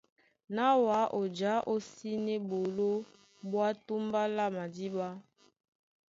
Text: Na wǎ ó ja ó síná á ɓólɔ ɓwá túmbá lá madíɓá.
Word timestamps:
Na 0.55 0.65
wǎ 0.85 0.99
ó 1.19 1.21
ja 1.37 1.53
ó 1.71 1.75
síná 1.89 2.33
á 2.39 2.43
ɓólɔ 2.49 2.89
ɓwá 3.49 3.67
túmbá 3.85 4.21
lá 4.35 4.45
madíɓá. 4.55 5.07